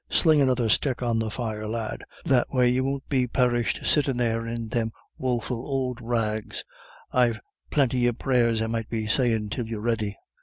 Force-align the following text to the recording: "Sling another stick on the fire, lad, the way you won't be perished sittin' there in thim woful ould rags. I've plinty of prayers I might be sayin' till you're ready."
"Sling 0.09 0.41
another 0.41 0.67
stick 0.67 1.03
on 1.03 1.19
the 1.19 1.29
fire, 1.29 1.67
lad, 1.67 2.03
the 2.25 2.43
way 2.51 2.67
you 2.67 2.83
won't 2.83 3.07
be 3.07 3.27
perished 3.27 3.85
sittin' 3.85 4.17
there 4.17 4.47
in 4.47 4.67
thim 4.69 4.91
woful 5.19 5.63
ould 5.67 6.01
rags. 6.01 6.65
I've 7.13 7.39
plinty 7.69 8.07
of 8.07 8.17
prayers 8.17 8.63
I 8.63 8.65
might 8.65 8.89
be 8.89 9.05
sayin' 9.05 9.51
till 9.51 9.67
you're 9.67 9.79
ready." 9.79 10.17